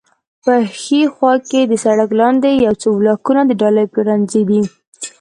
په 0.43 0.53
ښي 0.81 1.01
خوا 1.13 1.33
کې 1.49 1.61
د 1.65 1.73
سړک 1.83 2.09
لاندې 2.21 2.51
یو 2.65 2.73
څو 2.81 2.89
بلاکونه 2.99 3.41
د 3.45 3.51
ډالۍ 3.61 3.85
پلورنځی 3.91 4.41
دی. 4.49 4.61